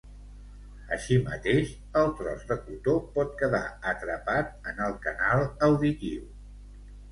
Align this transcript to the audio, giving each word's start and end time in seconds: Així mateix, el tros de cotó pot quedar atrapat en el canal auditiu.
Així 0.95 1.17
mateix, 1.27 1.73
el 2.01 2.09
tros 2.21 2.47
de 2.53 2.57
cotó 2.65 2.97
pot 3.19 3.37
quedar 3.43 3.61
atrapat 3.93 4.69
en 4.75 4.83
el 4.89 4.99
canal 5.07 5.47
auditiu. 5.71 6.29